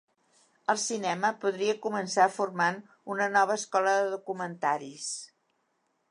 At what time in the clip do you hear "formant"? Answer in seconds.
2.37-2.79